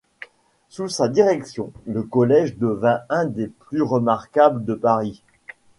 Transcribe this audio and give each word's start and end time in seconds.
Sous 0.67 0.87
sa 0.89 1.07
direction, 1.09 1.71
le 1.85 2.01
Collège 2.01 2.57
devint 2.57 3.01
un 3.09 3.25
des 3.27 3.45
plus 3.45 3.83
remarquables 3.83 4.65
de 4.65 4.73
Paris. 4.73 5.21